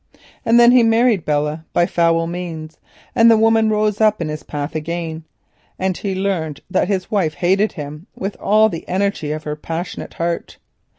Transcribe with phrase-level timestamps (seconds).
[0.43, 2.79] And then he married Belle by foul means,
[3.13, 5.25] and the woman rose up in his path again,
[5.77, 10.15] and he learnt that his wife hated him with all the energy of her passionate
[10.15, 10.57] heart.